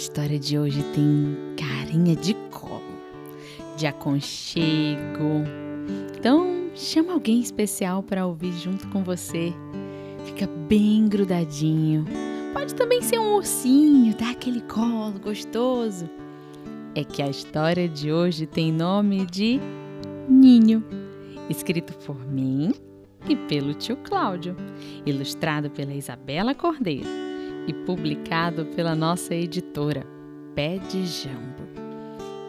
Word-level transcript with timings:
história 0.00 0.38
de 0.38 0.58
hoje 0.58 0.82
tem 0.94 1.36
carinha 1.58 2.16
de 2.16 2.32
colo, 2.50 2.80
de 3.76 3.86
aconchego. 3.86 5.44
Então, 6.16 6.70
chama 6.74 7.12
alguém 7.12 7.38
especial 7.38 8.02
para 8.02 8.26
ouvir 8.26 8.52
junto 8.52 8.88
com 8.88 9.04
você. 9.04 9.52
Fica 10.24 10.46
bem 10.46 11.06
grudadinho. 11.06 12.06
Pode 12.54 12.74
também 12.74 13.02
ser 13.02 13.18
um 13.18 13.34
ursinho, 13.34 14.16
dá 14.16 14.30
aquele 14.30 14.62
colo 14.62 15.20
gostoso. 15.22 16.08
É 16.94 17.04
que 17.04 17.20
a 17.20 17.28
história 17.28 17.86
de 17.86 18.10
hoje 18.10 18.46
tem 18.46 18.72
nome 18.72 19.26
de 19.26 19.60
Ninho, 20.26 20.82
escrito 21.50 21.92
por 22.06 22.26
mim 22.26 22.72
e 23.28 23.36
pelo 23.36 23.74
tio 23.74 23.98
Cláudio, 23.98 24.56
ilustrado 25.04 25.68
pela 25.68 25.92
Isabela 25.92 26.54
Cordeiro 26.54 27.29
e 27.66 27.72
publicado 27.72 28.66
pela 28.76 28.94
nossa 28.94 29.34
editora 29.34 30.06
Pé 30.54 30.78
de 30.78 31.06
Jambo. 31.06 31.62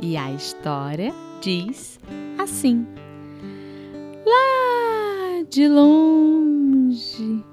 E 0.02 0.18
a 0.18 0.32
história 0.32 1.14
diz 1.42 2.00
assim: 2.38 2.86
Lá 4.26 5.44
de 5.50 5.68
longe, 5.68 7.44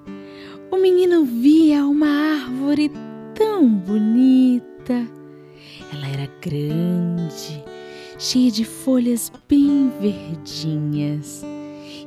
o 0.71 0.77
menino 0.77 1.25
via 1.25 1.85
uma 1.87 2.09
árvore 2.09 2.91
tão 3.35 3.69
bonita. 3.69 5.07
Ela 5.93 6.09
era 6.09 6.31
grande, 6.41 7.63
cheia 8.19 8.51
de 8.51 8.65
folhas 8.65 9.33
bem 9.49 9.91
verdinhas 10.01 11.45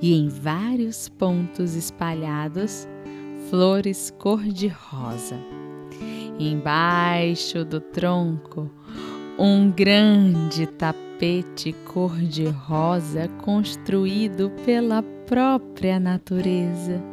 e 0.01 0.13
em 0.15 0.27
vários 0.27 1.07
pontos 1.09 1.75
espalhados 1.75 2.87
flores 3.51 4.13
cor-de-rosa. 4.17 5.37
Embaixo 6.39 7.65
do 7.65 7.81
tronco, 7.81 8.71
um 9.37 9.69
grande 9.69 10.65
tapete 10.65 11.73
cor-de-rosa 11.85 13.27
construído 13.43 14.49
pela 14.63 15.03
própria 15.27 15.99
natureza. 15.99 17.03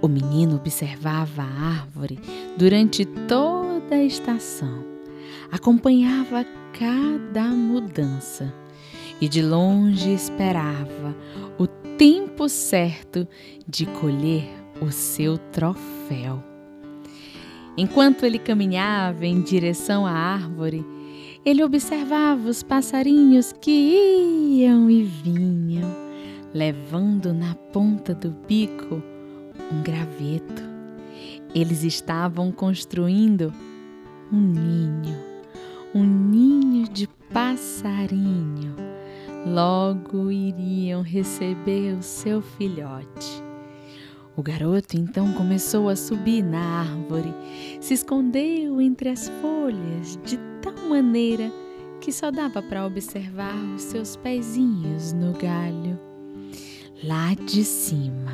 O 0.00 0.08
menino 0.08 0.56
observava 0.56 1.42
a 1.42 1.80
árvore 1.82 2.18
durante 2.56 3.04
toda 3.04 3.96
a 3.96 4.02
estação, 4.02 4.82
acompanhava 5.52 6.46
cada 6.78 7.44
mudança 7.48 8.50
e 9.20 9.28
de 9.28 9.42
longe 9.42 10.10
esperava 10.10 11.14
o 11.58 11.66
tempo 11.66 12.48
certo 12.48 13.28
de 13.68 13.84
colher 13.84 14.63
o 14.84 14.92
seu 14.92 15.38
troféu. 15.38 16.42
Enquanto 17.76 18.24
ele 18.24 18.38
caminhava 18.38 19.26
em 19.26 19.40
direção 19.42 20.06
à 20.06 20.12
árvore, 20.12 20.84
ele 21.44 21.62
observava 21.64 22.48
os 22.48 22.62
passarinhos 22.62 23.52
que 23.52 24.60
iam 24.60 24.88
e 24.88 25.02
vinham, 25.02 25.90
levando 26.52 27.34
na 27.34 27.54
ponta 27.54 28.14
do 28.14 28.30
bico 28.30 29.02
um 29.72 29.82
graveto. 29.82 30.62
Eles 31.54 31.82
estavam 31.82 32.52
construindo 32.52 33.52
um 34.32 34.40
ninho, 34.40 35.16
um 35.94 36.04
ninho 36.04 36.88
de 36.88 37.08
passarinho 37.32 38.74
logo 39.46 40.30
iriam 40.30 41.02
receber 41.02 41.96
o 41.98 42.02
seu 42.02 42.40
filhote. 42.40 43.33
O 44.36 44.42
garoto 44.42 44.96
então 44.96 45.32
começou 45.32 45.88
a 45.88 45.94
subir 45.94 46.42
na 46.42 46.80
árvore, 46.80 47.32
se 47.80 47.94
escondeu 47.94 48.80
entre 48.80 49.08
as 49.08 49.28
folhas 49.40 50.18
de 50.24 50.38
tal 50.60 50.88
maneira 50.88 51.52
que 52.00 52.12
só 52.12 52.30
dava 52.30 52.60
para 52.60 52.84
observar 52.84 53.54
os 53.74 53.82
seus 53.82 54.16
pezinhos 54.16 55.12
no 55.12 55.32
galho. 55.34 55.98
Lá 57.04 57.34
de 57.34 57.64
cima, 57.64 58.32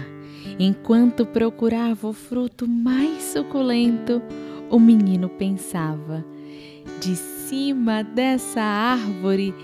enquanto 0.58 1.26
procurava 1.26 2.08
o 2.08 2.12
fruto 2.12 2.66
mais 2.66 3.22
suculento, 3.22 4.22
o 4.70 4.78
menino 4.78 5.28
pensava: 5.28 6.24
de 7.00 7.14
cima 7.14 8.02
dessa 8.02 8.62
árvore 8.62 9.54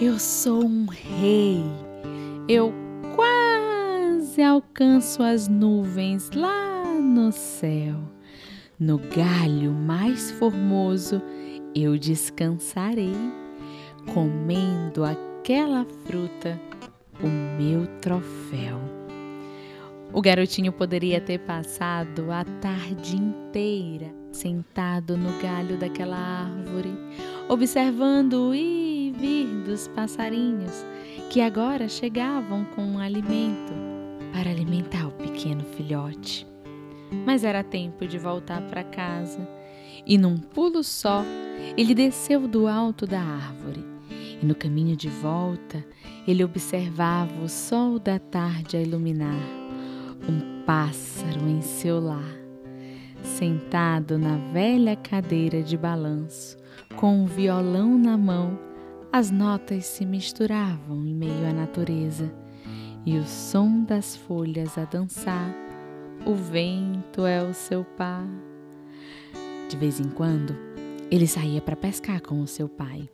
eu 0.00 0.18
sou 0.18 0.62
um 0.62 0.86
rei. 0.86 1.62
Eu 2.48 2.85
quase 4.36 4.42
alcanço 4.42 5.22
as 5.22 5.48
nuvens 5.48 6.30
lá 6.32 6.84
no 7.00 7.32
céu. 7.32 7.96
No 8.78 8.98
galho 8.98 9.72
mais 9.72 10.30
formoso 10.32 11.22
eu 11.74 11.96
descansarei, 11.96 13.14
comendo 14.12 15.04
aquela 15.04 15.86
fruta, 16.04 16.60
o 17.22 17.26
meu 17.26 17.86
troféu. 18.02 18.78
O 20.12 20.20
garotinho 20.20 20.70
poderia 20.70 21.18
ter 21.18 21.38
passado 21.38 22.30
a 22.30 22.44
tarde 22.60 23.16
inteira 23.16 24.14
sentado 24.32 25.16
no 25.16 25.40
galho 25.40 25.78
daquela 25.78 26.18
árvore, 26.18 26.92
observando 27.48 28.54
e 28.54 29.14
vir 29.16 29.46
dos 29.64 29.88
passarinhos 29.88 30.84
que 31.30 31.40
agora 31.40 31.88
chegavam 31.88 32.66
com 32.74 32.82
um 32.82 32.98
alimento 32.98 33.85
para 34.36 34.50
alimentar 34.50 35.06
o 35.06 35.12
pequeno 35.12 35.64
filhote. 35.64 36.46
Mas 37.24 37.42
era 37.42 37.64
tempo 37.64 38.06
de 38.06 38.18
voltar 38.18 38.60
para 38.68 38.84
casa 38.84 39.48
e, 40.06 40.18
num 40.18 40.36
pulo 40.36 40.84
só, 40.84 41.24
ele 41.74 41.94
desceu 41.94 42.46
do 42.46 42.68
alto 42.68 43.06
da 43.06 43.18
árvore. 43.18 43.82
E 44.10 44.44
no 44.44 44.54
caminho 44.54 44.94
de 44.94 45.08
volta, 45.08 45.82
ele 46.28 46.44
observava 46.44 47.32
o 47.42 47.48
sol 47.48 47.98
da 47.98 48.18
tarde 48.18 48.76
a 48.76 48.82
iluminar 48.82 49.40
um 50.28 50.62
pássaro 50.66 51.48
em 51.48 51.62
seu 51.62 51.98
lar, 51.98 52.36
sentado 53.22 54.18
na 54.18 54.36
velha 54.52 54.96
cadeira 54.96 55.62
de 55.62 55.78
balanço, 55.78 56.58
com 56.94 57.22
um 57.22 57.24
violão 57.24 57.96
na 57.96 58.18
mão 58.18 58.58
as 59.10 59.30
notas 59.30 59.86
se 59.86 60.04
misturavam 60.04 61.06
em 61.06 61.14
meio 61.14 61.48
à 61.48 61.52
natureza 61.54 62.30
e 63.06 63.16
o 63.16 63.24
som 63.24 63.84
das 63.84 64.16
folhas 64.16 64.76
a 64.76 64.84
dançar. 64.84 65.54
O 66.26 66.34
vento 66.34 67.24
é 67.24 67.40
o 67.40 67.54
seu 67.54 67.84
par. 67.84 68.26
De 69.68 69.76
vez 69.76 70.00
em 70.00 70.08
quando, 70.08 70.56
ele 71.08 71.28
saía 71.28 71.60
para 71.60 71.76
pescar 71.76 72.20
com 72.20 72.40
o 72.40 72.46
seu 72.48 72.68
pai. 72.68 73.08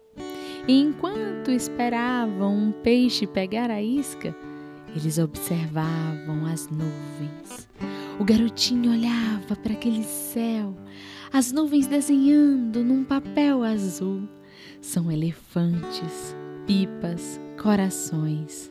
E 0.67 0.81
enquanto 0.81 1.51
esperavam 1.51 2.57
um 2.57 2.73
peixe 2.73 3.27
pegar 3.27 3.71
a 3.71 3.83
isca, 3.83 4.35
eles 4.97 5.19
observavam 5.19 6.47
as 6.47 6.69
nuvens. 6.71 7.69
O 8.19 8.25
garotinho 8.25 8.93
olhava 8.93 9.57
para 9.57 9.73
aquele 9.73 10.05
céu, 10.05 10.75
as 11.33 11.53
nuvens 11.53 11.87
desenhando 11.87 12.83
num 12.83 13.05
papel 13.05 13.63
azul 13.63 14.29
são 14.81 15.11
elefantes, 15.11 16.37
pipas, 16.67 17.41
corações. 17.61 18.71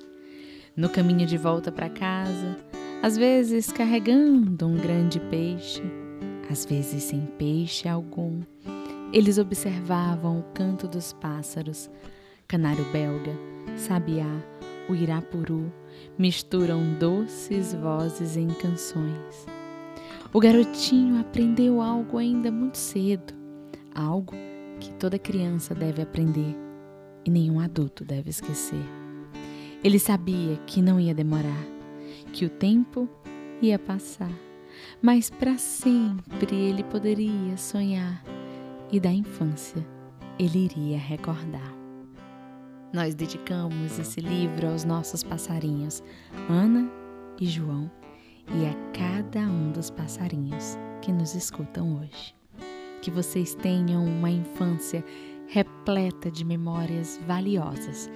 No 0.75 0.87
caminho 0.87 1.25
de 1.25 1.37
volta 1.37 1.69
para 1.69 1.89
casa, 1.89 2.57
às 3.03 3.17
vezes 3.17 3.71
carregando 3.73 4.65
um 4.65 4.77
grande 4.77 5.19
peixe, 5.19 5.83
às 6.49 6.63
vezes 6.63 7.03
sem 7.03 7.25
peixe 7.37 7.89
algum, 7.89 8.39
eles 9.11 9.37
observavam 9.37 10.39
o 10.39 10.43
canto 10.53 10.87
dos 10.87 11.11
pássaros, 11.11 11.91
canário 12.47 12.89
belga, 12.89 13.33
sabiá, 13.75 14.25
o 14.87 14.95
irapuru, 14.95 15.73
misturam 16.17 16.93
doces 16.97 17.73
vozes 17.73 18.37
em 18.37 18.47
canções. 18.47 19.45
O 20.31 20.39
garotinho 20.39 21.19
aprendeu 21.19 21.81
algo 21.81 22.17
ainda 22.17 22.49
muito 22.49 22.77
cedo, 22.77 23.33
algo 23.93 24.33
que 24.79 24.93
toda 24.93 25.19
criança 25.19 25.75
deve 25.75 26.01
aprender 26.01 26.55
e 27.25 27.29
nenhum 27.29 27.59
adulto 27.59 28.05
deve 28.05 28.29
esquecer. 28.29 29.00
Ele 29.83 29.97
sabia 29.97 30.57
que 30.67 30.81
não 30.81 30.99
ia 30.99 31.13
demorar, 31.13 31.65
que 32.33 32.45
o 32.45 32.49
tempo 32.49 33.09
ia 33.61 33.79
passar, 33.79 34.31
mas 35.01 35.29
para 35.29 35.57
sempre 35.57 36.55
ele 36.55 36.83
poderia 36.83 37.57
sonhar 37.57 38.23
e 38.91 38.99
da 38.99 39.11
infância 39.11 39.85
ele 40.37 40.65
iria 40.65 40.97
recordar. 40.97 41.73
Nós 42.93 43.15
dedicamos 43.15 43.97
esse 43.97 44.19
livro 44.19 44.67
aos 44.67 44.83
nossos 44.83 45.23
passarinhos, 45.23 46.03
Ana 46.49 46.91
e 47.39 47.45
João, 47.45 47.89
e 48.47 48.65
a 48.65 48.73
cada 48.91 49.39
um 49.39 49.71
dos 49.71 49.89
passarinhos 49.89 50.77
que 51.01 51.11
nos 51.11 51.33
escutam 51.33 51.99
hoje 51.99 52.35
que 53.01 53.09
vocês 53.09 53.55
tenham 53.55 54.05
uma 54.05 54.29
infância 54.29 55.03
repleta 55.47 56.29
de 56.29 56.45
memórias 56.45 57.19
valiosas 57.25 58.09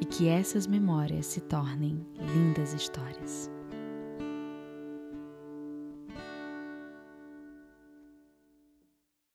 e 0.00 0.04
que 0.04 0.28
essas 0.28 0.66
memórias 0.66 1.26
se 1.26 1.40
tornem 1.40 2.04
lindas 2.18 2.72
histórias. 2.72 3.50